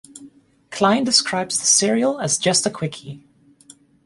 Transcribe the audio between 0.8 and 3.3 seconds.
describes this serial as just a quickie.